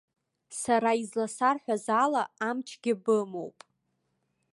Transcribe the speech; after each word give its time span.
Сара 0.61 0.91
изласарҳәаз 1.01 1.85
ала, 2.03 2.23
амчгьы 2.47 2.93
бымоуп. 3.03 3.57